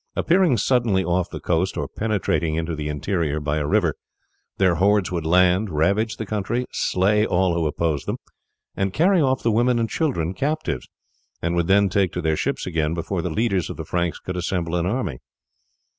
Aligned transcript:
Appearing 0.15 0.57
suddenly 0.57 1.03
off 1.03 1.29
the 1.29 1.39
coast, 1.39 1.77
or 1.77 1.87
penetrating 1.87 2.55
into 2.55 2.75
the 2.75 2.89
interior 2.89 3.39
by 3.39 3.57
a 3.57 3.67
river, 3.67 3.93
their 4.57 4.73
hordes 4.73 5.11
would 5.11 5.27
land, 5.27 5.69
ravage 5.69 6.17
the 6.17 6.25
country, 6.25 6.65
slay 6.71 7.23
all 7.23 7.53
who 7.53 7.67
opposed 7.67 8.07
them, 8.07 8.17
and 8.75 8.93
carry 8.93 9.21
off 9.21 9.43
the 9.43 9.51
women 9.51 9.77
and 9.77 9.91
children 9.91 10.33
captives, 10.33 10.87
and 11.39 11.53
would 11.55 11.67
then 11.67 11.87
take 11.87 12.11
to 12.13 12.21
their 12.23 12.35
ships 12.35 12.65
again 12.65 12.95
before 12.95 13.21
the 13.21 13.29
leaders 13.29 13.69
of 13.69 13.77
the 13.77 13.85
Franks 13.85 14.17
could 14.17 14.35
assemble 14.37 14.73
an 14.75 14.87
army. 14.87 15.19